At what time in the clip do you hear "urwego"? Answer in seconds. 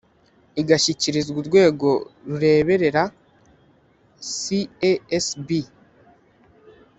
1.41-1.89